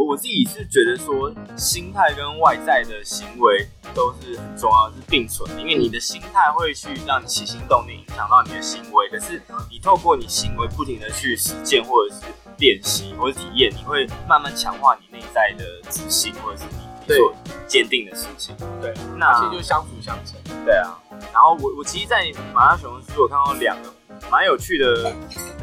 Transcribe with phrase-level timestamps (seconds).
[0.00, 5.60] 我我自己是觉得说，心态跟外在的行为都是很重要，是并存的。
[5.60, 9.08] 因为你的心态会去让你起心动念，影响到你的行为。
[9.10, 12.22] 可是你透过你行为不停的去实践，或者是
[12.56, 17.34] 练习，或者体验，你会慢慢强化你内在的自信，或者是你做
[17.66, 18.56] 坚定的事情。
[18.80, 20.34] 对，那其实就相辅相成。
[20.64, 20.96] 对啊。
[21.30, 22.24] 然后我我其实，在
[22.54, 23.92] 马拉松书我看到两个
[24.30, 25.14] 蛮有趣的，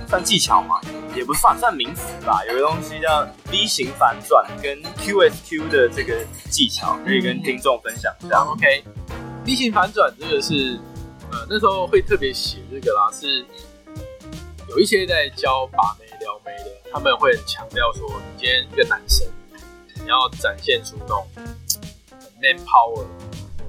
[0.08, 0.80] 算技巧嘛，
[1.18, 2.46] 也不算算名词吧。
[2.46, 8.44] 有个东西叫 V 型反转跟 QSQ 的这个技巧，可以跟听众分享一下。
[8.44, 10.80] 嗯、OK，V 型反转这个是
[11.32, 13.46] 呃那时候会特别写这个啦，是
[14.70, 19.28] 有一些在教把妹撩妹的，他们会很强调说，你今天一个男生，
[19.96, 21.28] 你要展现出那种
[22.42, 23.06] man power，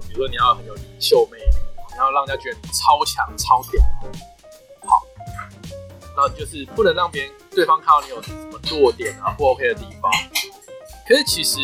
[0.06, 1.44] 比如说你要很有领袖魅力。
[1.90, 4.37] 你要让人家觉得你超强、超屌，好，
[6.20, 10.10] 那就是不能让别人、对方看到你有什么弱点啊、不 OK 的地方。
[11.06, 11.60] 可是其实，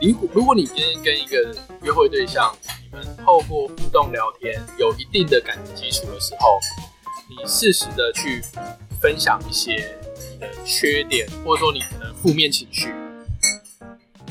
[0.00, 1.52] 如果如果你今天跟一个
[1.82, 6.60] 约会对象，你们透过互动聊天有一定的感情基础的时候，
[7.28, 8.40] 你适时的去
[9.00, 9.98] 分享一些
[10.32, 12.94] 你的缺点，或者说你的负面情绪，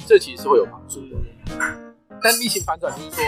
[0.08, 1.18] 这其实是会有帮助的。
[2.24, 3.22] 但逆行反转就是说。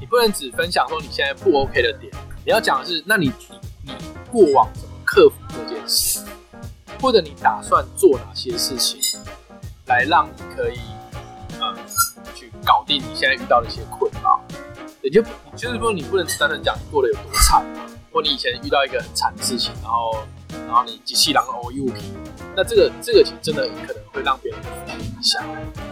[0.00, 2.12] 你不能只分享说你现在不 OK 的点，
[2.44, 3.32] 你要讲的是，那你
[4.34, 6.18] 过往怎么克服这件事，
[7.00, 9.00] 或者你打算做哪些事情，
[9.86, 10.80] 来让你可以
[11.60, 11.72] 呃
[12.34, 14.40] 去搞定你现在遇到的一些困扰。
[15.02, 15.22] 也就
[15.54, 17.64] 就是说，你不能单单讲你过得有多惨，
[18.10, 20.18] 或你以前遇到一个很惨的事情，然后
[20.66, 22.12] 然后你机器狼偶一物品，
[22.56, 25.40] 那这个这个其实真的可能会让别人有影响，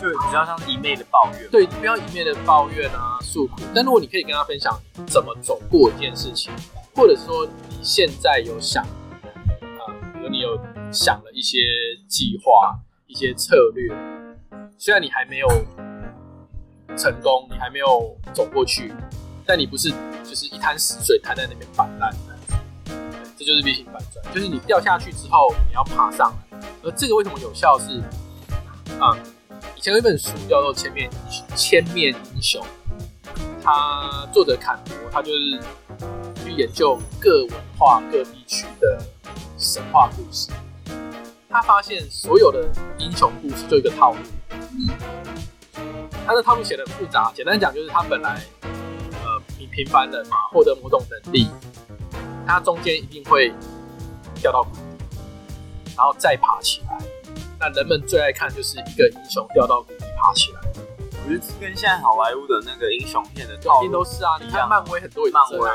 [0.00, 1.48] 就比较像一昧的抱怨。
[1.48, 3.20] 对，你不要一昧的抱怨啊。
[3.22, 4.76] 诉苦，但如果你可以跟他分享
[5.06, 6.50] 怎么走过一件事情，
[6.96, 8.86] 或者说你现在有想，
[9.60, 10.56] 呃，比如你有
[10.92, 11.58] 想了一些
[12.06, 13.92] 计划、一些策略，
[14.78, 15.48] 虽然你还没有
[16.96, 18.94] 成功，你还没有走过去，
[19.44, 19.90] 但你不是
[20.22, 22.14] 就是一滩死水摊在那边摆烂，
[23.36, 28.00] 这就是 V 型反转，就是你掉下去之后你要爬上来，而这个为什么有效是
[29.00, 29.18] 啊、
[29.74, 31.10] 以前有一本书叫做《千面
[31.56, 32.62] 千面英雄》。
[33.64, 35.60] 他作者坎伯，他就是
[36.56, 38.98] 研究各文化、各地区的
[39.58, 40.50] 神话故事。
[41.48, 42.66] 他发现所有的
[42.98, 44.18] 英雄故事就一个套路。
[46.26, 46.62] 他的套路。
[46.62, 51.50] 写得很复杂，简单讲就是他本来呃平平凡人嘛，获得某种能力，
[52.46, 53.52] 他中间一定会
[54.40, 54.80] 掉到谷底，
[55.96, 56.98] 然后再爬起来。
[57.58, 60.60] 那人们最爱看就是一个英雄掉到谷底爬起来。
[61.24, 63.92] 我觉得跟现在好莱坞的那个英雄片的套路。
[63.92, 65.68] 都是啊，你看漫威很多也是、啊、漫威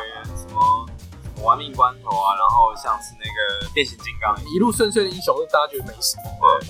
[1.44, 6.24] 玩命关头啊，然后像是那个变形金刚，一路顺遂的英雄，大家觉得没什么。
[6.62, 6.70] 对。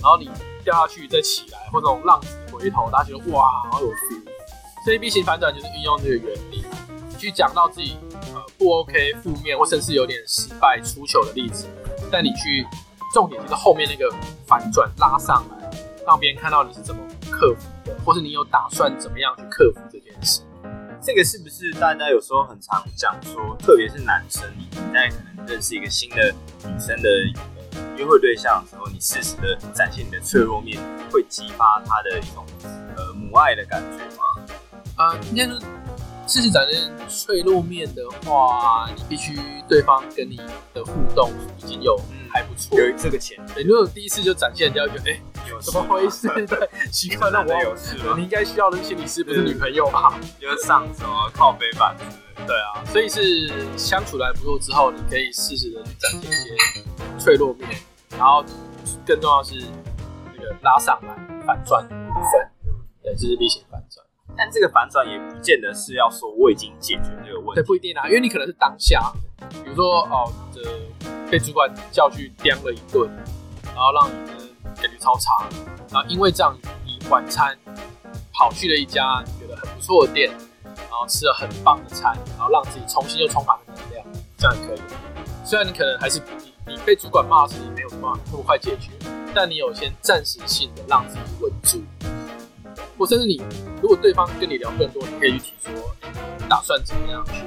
[0.00, 0.30] 然后你
[0.62, 4.22] 掉下去再起来，或者浪子回头，大家觉得哇，好有 feel。
[4.84, 6.64] 所以 B 型反转就是运用这个原理，
[7.18, 7.98] 去讲到自己
[8.32, 11.66] 呃不 OK、负面或甚至有点失败、出糗的例子，
[12.12, 12.64] 但你去
[13.12, 14.14] 重点就是后面那个
[14.46, 15.70] 反转拉上来，
[16.06, 17.98] 让别人看到你是怎么克服的。
[18.04, 20.42] 或是你有打算怎么样去克服这件事？
[21.08, 26.30] 这个是不是大家有时候很常讲说，特别是男生，你在可能认识一个新的
[26.66, 27.08] 女生的
[27.96, 30.78] 约会对象的时候，你适时的展现你的脆弱面，
[31.10, 32.44] 会激发他的一种
[32.94, 34.52] 呃母爱的感觉吗？
[34.96, 35.58] 啊、呃，应该说
[36.26, 40.36] 适时展现脆弱面的话，你必须对方跟你
[40.74, 41.98] 的互动已经有。
[42.30, 43.42] 还不错，有这个钱。
[43.54, 46.28] 对，如果第一次就展现人家觉得，哎、欸，有怎么回事？
[46.46, 48.14] 对，奇怪，那我有事了。
[48.16, 50.18] 你应该需要的心理师不是女朋友吧？
[50.40, 51.96] 就是上什么靠背板？
[52.46, 56.56] 对啊，所以是相处的还不错之后，你可以适时的去展现一些
[57.18, 57.68] 脆弱面，
[58.10, 58.44] 然后
[59.06, 59.66] 更重要的是
[60.36, 62.72] 那个拉上来反转的部分，
[63.02, 64.04] 对，这是例行反转。
[64.36, 69.12] 但这个反转也不见得是要说我已经解决这个问题，对，不一定啊，因为你可能是当下，
[69.64, 70.60] 比如说哦，这。
[71.30, 73.06] 被主管叫去刁了一顿，
[73.62, 74.10] 然后让
[75.08, 75.48] 超差。
[75.90, 77.56] 然后因为这样，你晚餐
[78.30, 80.30] 跑去了一家你觉得很不错的店，
[80.64, 84.06] 然后吃了很棒的餐，然后让自己重新又充满了能量，
[84.36, 84.80] 这样也可以。
[85.46, 86.20] 虽然你可能还是
[86.66, 88.90] 你你被主管骂的时候，你没有办法那么快解决，
[89.34, 91.82] 但你有先暂时性的让自己稳住。
[92.98, 93.40] 或甚至你
[93.80, 95.72] 如果对方跟你聊更多，你可以去提说，
[96.02, 97.44] 你打算怎么样去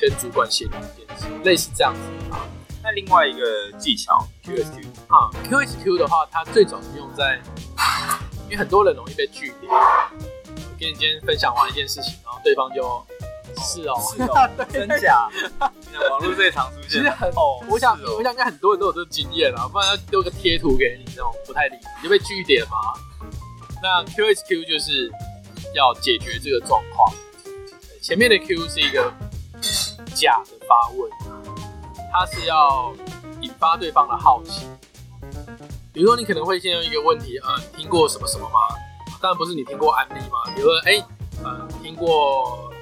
[0.00, 2.00] 跟主管协调这件事，类似这样子
[2.32, 2.42] 啊。
[2.84, 7.40] 那另外一个技巧 QSQ 啊，QSQ 的话，它最早是用在，
[8.44, 9.72] 因为很多人容易被拒点。
[9.72, 12.82] 我跟你今天分享完一件事情，然后对方就
[13.56, 15.30] 是哦，是哦， 真假？
[16.10, 17.64] 网络最常出现，其实很哦。
[17.70, 22.76] 我想，我想应该很多人都有这个经验啊，不然要丢个贴图给你，那种不太理，你就被拒点嘛。
[23.82, 25.10] 那 QSQ 就是
[25.74, 27.14] 要解决这个状况。
[28.02, 29.10] 前面的 Q 是一个
[30.14, 31.10] 假的发问，
[32.16, 32.94] 它是要
[33.40, 34.68] 引发对方的好奇。
[35.92, 38.60] 比如说，你可能会先用一个问题，呃，你听过什么什么吗？
[39.20, 40.38] 当然不是你听过安利吗？
[40.54, 41.04] 比如说，哎、
[41.42, 42.72] 呃，听过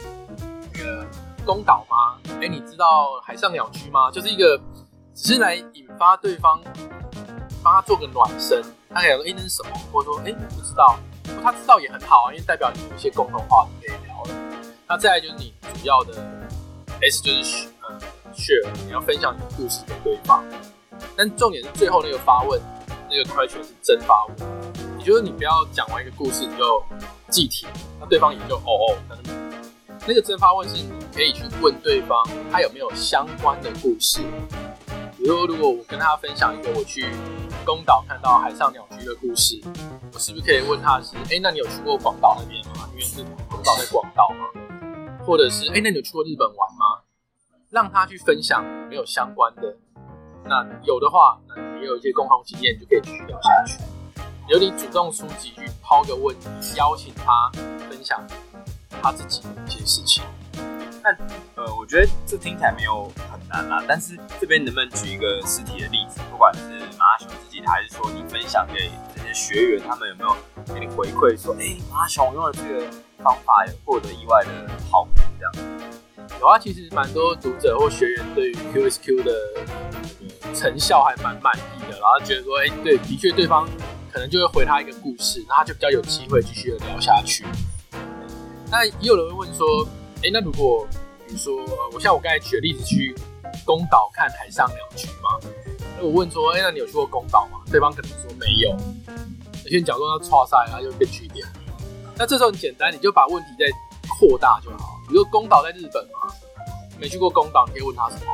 [0.71, 1.07] 那个
[1.47, 2.19] 宫岛吗？
[2.43, 4.11] 哎、你知道海上鸟居吗？
[4.11, 4.61] 就是一个
[5.15, 6.61] 只是来引发对方，
[7.63, 8.63] 帮他做个暖身。
[8.91, 9.71] 他可以说，哎、那是什么？
[9.91, 10.99] 或者说，哎、欸，不知道。
[11.43, 14.31] 他知道也很好啊，因为代表你有一些共同话题可以聊了。
[14.87, 16.13] 那再来就是你主要的
[17.01, 17.72] S 就是
[18.33, 20.45] share，你要分享你的故事给对方。
[21.17, 22.61] 但重点是最后那个发问。
[23.15, 24.37] 那个 question 是真发问，
[24.99, 26.83] 也就是你不要讲完一个故事你就
[27.29, 27.67] 记题，
[28.01, 28.97] 那对方也就哦哦。
[30.07, 34.23] 那个真发问是你可以去问对方他有没有相关的故事，
[35.19, 37.05] 比如说如果我跟他分享一个我去
[37.67, 39.61] 宫岛看到海上鸟居的故事，
[40.15, 42.89] 我是不是可以问他是哎、那你有去过广岛那边吗？
[42.93, 45.19] 因为是宫岛在广岛吗？
[45.27, 46.92] 或者是哎、那你有去过日本玩吗？
[47.73, 49.75] 让他去分享没有相关的。
[50.45, 53.79] 那有的话，那也有一些共同经验，就可以继续聊下去。
[54.49, 57.51] 由你主动出击去抛个问题，邀请他
[57.89, 58.23] 分享
[59.01, 60.23] 他自己的一些事情。
[61.03, 61.11] 那
[61.57, 63.83] 呃，我觉得这听起来没有很难啦。
[63.89, 66.21] 但是这边能不能举一个实体的例子？
[66.31, 70.37] 不管是马拉熊自己，还是说你分享给这些学员，他们有没有
[70.75, 72.87] 给你回馈说，哎、马拉熊用了这个
[73.23, 74.51] 方法，有获得意外的
[74.91, 75.81] 好评这样？
[76.43, 79.33] 有啊，其实蛮多读者或学员对于 QSQ 的。
[80.55, 83.67] 成效还蛮满意的，然后觉得说，哎、对，的确对方
[84.13, 87.47] 可能就会回他一个故事，那他就比较有机会继续的聊下去。
[88.71, 90.87] 那也有人会问说，哎、那如果
[91.27, 91.57] 比如说，
[91.95, 93.15] 我像我刚才举的例子去
[93.65, 95.41] 宫岛看海上鸟居嘛，
[95.97, 97.61] 那我问说，哎、那你有去过宫岛吗？
[97.71, 98.77] 对方可能说没有，
[99.65, 101.47] 有些角度要剉赛，然后就变句点。
[102.19, 103.65] 那这时候很简单，你就把问题再
[104.19, 104.92] 扩大就好。
[105.13, 106.35] 比如说宫岛在日本吗，
[106.99, 108.33] 没去过宫岛，你可以问他什么？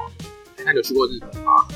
[0.65, 1.67] 那你有去过日本吗？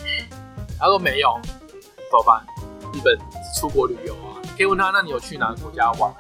[0.79, 2.47] 他说没有，怎么办？
[2.95, 3.19] 日本
[3.59, 6.15] 出国旅游啊，可以问他，那你有去哪个国家玩？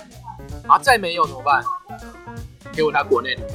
[0.66, 1.62] 啊，再没有怎么办？
[2.74, 3.51] 可以问他国内旅游。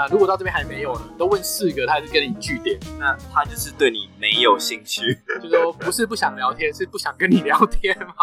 [0.00, 1.02] 那如果到这边还没有呢？
[1.18, 8.14] 都问四个，他还是跟你据点，那他就是对你没有兴趣， 就说不是不想聊天，是不想跟你聊天吗？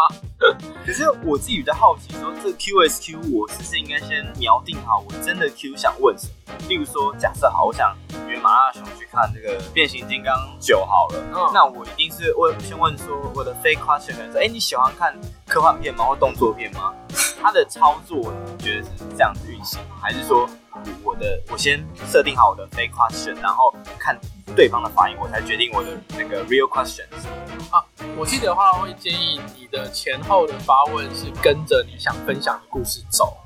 [0.84, 6.54] 可是我自己比较好奇，说这 QSQ 我是不是应该先瞄定好我真的 Q 想问什么？
[6.68, 7.96] 例如说，假设好，我想
[8.26, 15.14] 约麻辣熊去看这个变形金刚九好了，嗯，那我一定是问先问说我的 fake question，说，哎、欸，你喜欢看
[15.46, 16.04] 科幻片吗？
[16.06, 16.92] 或动作片吗？
[17.40, 20.48] 他的操作你觉得是这样子运行，还是说？
[21.02, 24.18] 我的，我先设定好我的非 question，然后看
[24.54, 27.26] 对方的反应，我才决定我的那个 real questions。
[27.70, 27.84] 啊，
[28.16, 33.36] 我记得话，会建议你的前后的发问是跟着你想分享的故事走。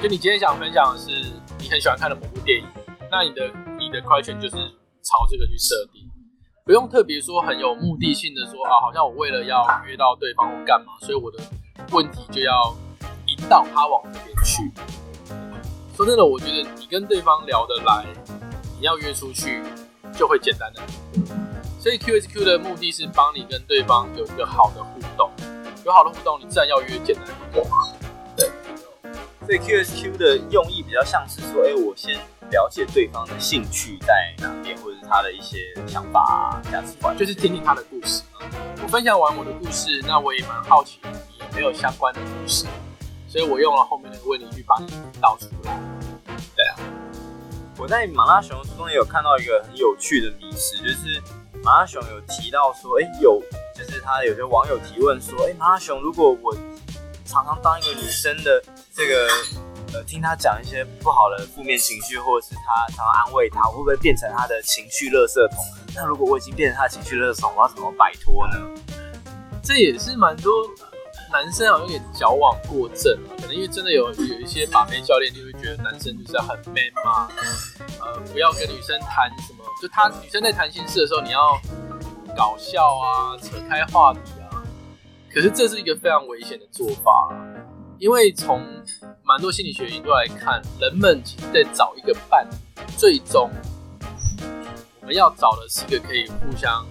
[0.00, 1.10] 就你今天想分享的是
[1.58, 2.66] 你很喜欢看的某部电影，
[3.10, 4.56] 那你的你的 question 就是
[5.02, 6.02] 朝这个去设定，
[6.64, 11.38] 不用特别说很有目的性的说啊，好像我为了要约到对方我干嘛，所以我的
[11.90, 12.76] 问题就要
[13.26, 14.70] 引导他往这边去。
[15.98, 18.06] 说真的，我觉得你跟对方聊得来，
[18.78, 19.60] 你要约出去
[20.16, 20.80] 就会简单的。
[21.80, 25.28] 所以 QSQ 的目的是帮你跟对方有一个好的互动，
[25.84, 27.34] 有好的互动，你自然要约简单的。
[28.36, 28.48] 对。
[29.44, 32.16] 所以 QSQ 的用意比较像是说，哎、欸，我先
[32.52, 38.22] 了解对方的兴趣在哪边，或者是他的一些想法、价值观，就是听听他的故事。
[38.80, 42.66] 我分享完我的故事，那我也蛮好奇你有没有相关的故事。
[43.38, 45.80] 所以我用了后面那个问题去把你导出来。
[46.56, 46.74] 对啊，
[47.78, 51.22] 我在马拉熊中也有看到一个很有趣的迷思，就是
[51.62, 53.40] 马拉熊有提到说，哎、欸，有
[53.76, 56.52] 就是他有些网友提问说，哎、欸，麻辣熊，如果我
[57.24, 58.60] 常常当一个女生的
[58.92, 59.28] 这个
[59.94, 65.64] 呃，听他讲一些不好的负面情绪，或者是他常常安慰他，会不会变成他的情绪垃圾桶？
[65.94, 68.58] 那如果我已经变成他的情绪垃圾桶，我要怎么摆脱呢？
[69.62, 70.52] 这也是蛮多。
[71.40, 77.28] 男生好像有点矫枉过正啊，可能因为真的有有一些把妹教练就会觉得男生就是要很 man 嘛，
[78.00, 81.56] 呃，不要跟女生谈什么，就他女生在谈心事的时候，你要
[82.36, 84.64] 搞笑啊，扯开话题啊。
[85.32, 87.32] 可是这是一个非常危险的做法，
[88.00, 88.60] 因为从
[89.22, 92.48] 蛮多心理学研究来看，人们其实在找一个伴，
[92.96, 93.48] 最终
[95.00, 96.84] 我们要找的是一个可以互相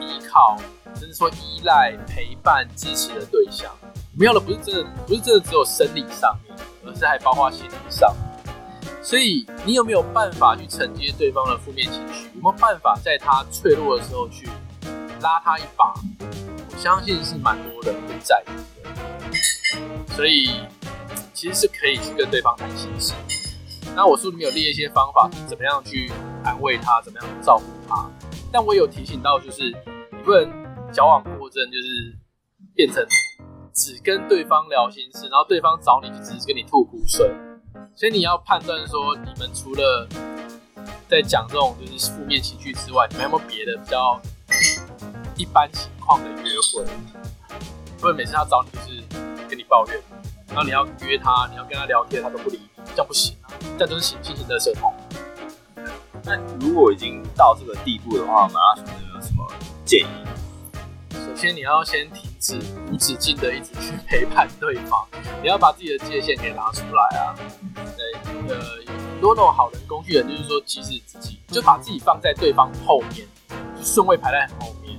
[0.00, 0.56] 依靠。
[0.94, 6.56] 就是说依赖、陪伴、支持的对象，我们要的不是真的，不是真的只有生理上面，
[6.86, 8.14] 而是还包括心理上。
[9.02, 12.30] 所以你有没有办法去承接对方的负面情绪？
[12.34, 14.48] 有没有办法在他脆弱的时候去
[15.20, 15.92] 拉他一把？
[16.20, 20.14] 我相信是蛮多人会在意的。
[20.14, 20.60] 所以
[21.32, 23.12] 其实是可以去跟对方谈心事。
[23.96, 26.10] 那我书里面有列一些方法，怎么样去
[26.44, 28.08] 安慰他，怎么样照顾他。
[28.52, 29.64] 但我有提醒到，就是
[30.10, 30.48] 你不能
[30.92, 32.16] 矫枉过正，就是
[32.74, 33.04] 变成
[33.72, 37.30] 只跟对方聊心事，然后对方找你就只是跟你吐苦水。
[37.94, 40.06] 所以你要判断说，你们除了
[41.08, 44.20] 在讲这种就是负面情绪之外，你们有没有别的比较
[45.36, 46.84] 一般情况的约会？
[47.98, 49.02] 不会每次他找你就是
[49.48, 50.02] 跟你抱怨，
[50.48, 53.48] 然后你要约他，你要跟他聊天，他都不理你，这样不行啊！
[53.78, 54.92] 这样就是行进行的社恐。
[56.24, 59.46] 那如果已经到这个地步的话，马拉松有没有什么
[59.84, 60.24] 建议？
[61.32, 62.60] 首先，你要先停止
[62.90, 65.08] 无止境的一直去陪伴对方，
[65.40, 67.34] 你要把自己的界限给拉出来啊。
[67.96, 73.26] 对，呃，很多那种好人工具人，就是说，即使自己就把自己放在对方后面，
[73.82, 74.94] 顺位排在很后面。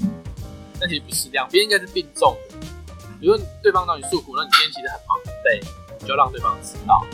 [0.79, 2.57] 但其实不是，两边应该是并重的。
[3.19, 5.61] 比如说对方找你诉苦，那你今天其实很忙很累，
[5.99, 7.05] 你就要让对方知道。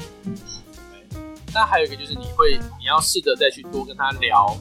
[1.54, 4.56] 那还有一个就是，你会，你要试着再去多跟他聊，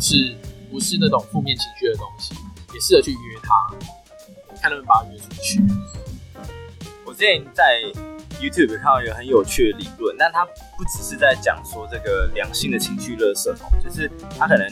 [0.00, 0.36] 是
[0.72, 2.34] 不是那种负面情绪的东西，
[2.72, 3.54] 也试着去约他，
[4.60, 5.60] 看能不能把他约出去。
[7.04, 7.82] 我之前在
[8.40, 14.66] YouTube 看到一个很有趣的理论，但他不只是在讲说这个两性的情绪垃圾桶，就是他可能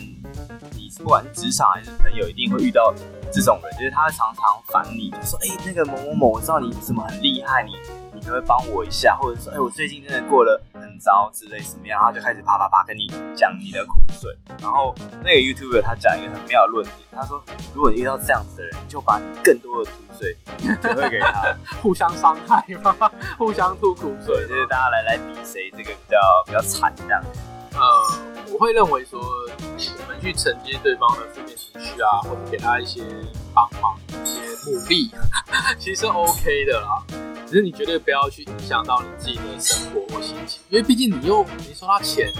[0.74, 2.94] 你不管是职场还是朋友，一定会遇到
[3.30, 7.72] 这种人，就是他常常烦你，就说哎、那个某某某，我知道你什么很厉害，你
[8.20, 10.60] 你可不可以帮我一下，或者说哎、欸、我最近真的过了。
[11.02, 14.30] 招之类什么样，然后就开始啪啪啪跟你讲你的苦水。
[14.60, 17.42] 然后那个 YouTuber 他讲一个很妙的论点，他说：
[17.74, 20.36] 如果你遇到这样子的人，就把你更多的苦水
[20.82, 23.10] 就会给他， 互相伤害吗？
[23.38, 27.24] 互相吐苦水，就是大家来来比谁这个比较比较惨这样。
[27.72, 33.02] 呃，我会认为说，我们去承接对方的负面情绪啊，或者给他一些
[33.54, 35.10] 帮忙、一些鼓励，
[35.78, 37.04] 其实 OK 的啦。
[37.46, 42.32] 只是你绝对不要去影响到你自己的生活或心情，因为毕竟你又没收他钱，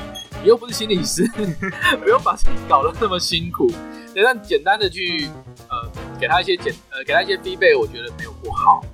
[0.43, 1.27] 你又不是心理师，
[2.01, 3.69] 不用把自己搞得那么辛苦。
[4.15, 5.29] 但简单的去
[5.69, 5.91] 呃
[6.21, 8.85] 给他一些简呃给他一些必备我觉得没有不好。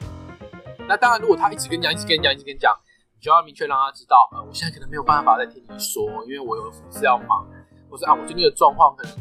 [0.89, 2.73] 那当然，如果他一直跟你讲，一直跟你讲，一直跟你讲，
[3.27, 7.45] 就要明确让他知道，呃，我现在可能没有办法再听你说，因为我有事要忙，
[7.91, 9.13] 或是啊，我最近的状况可能。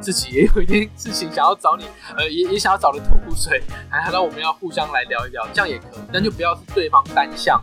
[0.00, 1.84] 自己也有一点事情想要找你，
[2.16, 7.62] 呃，也也想要找你吐苦水，还还让我们要互相来聊一聊，这样也可以，但就不要是对方单向，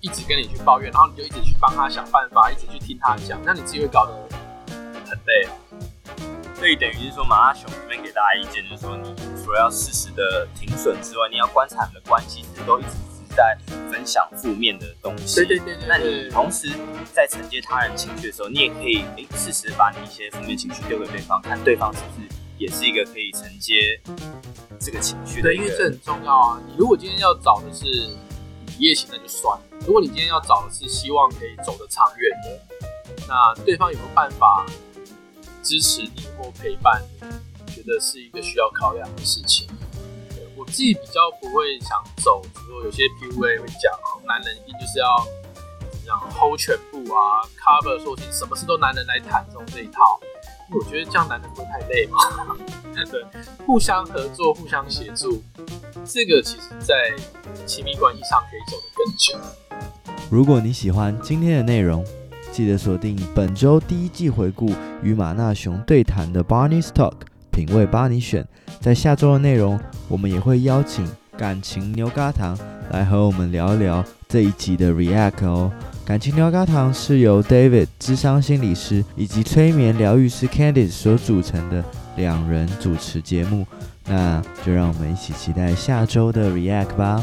[0.00, 4.12] 一直跟你去抱怨，然后你就一直去帮他想办法，一直去听他讲，那你自己会搞得
[5.06, 5.48] 很累。
[6.56, 12.96] 所以等于是说，马拉松这边给大家意见就是说，你除了要适时的停损之外，你要观察你的关系其实都一直
[13.36, 13.56] 在
[13.90, 15.36] 分享负面的东西。
[15.36, 16.68] 对对对，对，那你同时
[17.12, 24.00] 在承接他人情绪的时候，你也可以诶适时把你一些负面情绪丢给对方，看对方是不是也是一个可以承接
[24.78, 25.48] 这个情绪的。
[25.48, 26.62] 对，因为这很重要啊。
[26.66, 34.66] 你如果今天要找的是一夜情，那就算了；如果你今天要找的是希望可以走得长远的，那对方有没有办法
[35.62, 37.72] 支持你或陪伴你？
[37.72, 39.68] 觉得是一个需要考量的事情。
[40.70, 43.92] 自己比较不会想走，比如说有些 PUA 会讲，
[44.26, 45.18] 男人一定就是要
[45.90, 50.20] 怎么样 hold 全部啊，cover 说情，什么事都男人来谈这种这一套。
[50.72, 52.20] 我觉得这样男人不会太累嘛？
[53.10, 53.24] 对，
[53.66, 55.42] 互相合作、互相协助，
[56.04, 57.12] 这个其实在
[57.66, 59.36] 亲密关系上可以走得更久。
[60.30, 62.04] 如果你喜欢今天的内容，
[62.52, 64.72] 记得锁定本周第一季回顾
[65.02, 67.14] 与马纳熊对谈的 Barney's Talk，
[67.50, 68.46] 品味巴尼选。
[68.80, 69.78] 在下周的内容，
[70.10, 72.58] 我们也会邀请感情牛轧糖
[72.90, 75.72] 来和我们聊聊这一集的 React 哦。
[76.04, 81.84] 感情牛轧糖是由 David 智商心理师以及催眠疗愈师 Candice 所组成的
[82.16, 83.64] 两人主持节目，
[84.06, 87.22] 那就让我们一起期待下周的 React 吧。